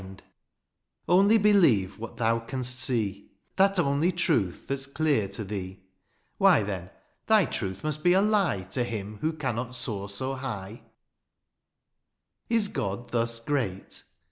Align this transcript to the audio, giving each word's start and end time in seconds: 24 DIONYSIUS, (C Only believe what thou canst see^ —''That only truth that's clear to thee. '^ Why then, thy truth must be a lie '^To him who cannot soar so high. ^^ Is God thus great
24 0.01 0.15
DIONYSIUS, 0.15 0.25
(C 0.25 0.25
Only 1.09 1.37
believe 1.37 1.99
what 1.99 2.17
thou 2.17 2.39
canst 2.39 2.89
see^ 2.89 3.27
—''That 3.57 3.77
only 3.77 4.11
truth 4.11 4.65
that's 4.67 4.87
clear 4.87 5.27
to 5.27 5.43
thee. 5.43 5.77
'^ 5.83 5.85
Why 6.39 6.63
then, 6.63 6.89
thy 7.27 7.45
truth 7.45 7.83
must 7.83 8.03
be 8.03 8.13
a 8.13 8.21
lie 8.23 8.65
'^To 8.67 8.83
him 8.83 9.19
who 9.21 9.31
cannot 9.31 9.75
soar 9.75 10.09
so 10.09 10.33
high. 10.33 10.81
^^ 10.83 10.85
Is 12.49 12.67
God 12.67 13.09
thus 13.11 13.39
great 13.39 14.01